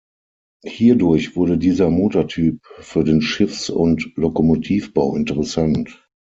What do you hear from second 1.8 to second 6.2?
Motortyp für den Schiffs- und Lokomotivbau interessant.